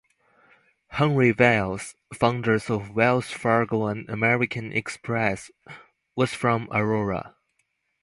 [0.87, 5.51] Henry Wells, founder of Wells Fargo and American Express,
[6.15, 7.35] was from Aurora.